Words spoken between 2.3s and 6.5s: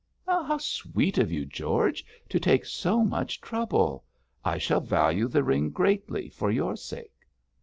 take so much trouble! I shall value the ring greatly for